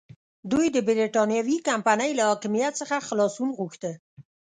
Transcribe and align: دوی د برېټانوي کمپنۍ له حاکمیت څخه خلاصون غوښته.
دوی 0.51 0.67
د 0.75 0.77
برېټانوي 0.87 1.57
کمپنۍ 1.67 2.11
له 2.19 2.23
حاکمیت 2.29 2.73
څخه 2.81 3.05
خلاصون 3.07 3.49
غوښته. 3.57 3.91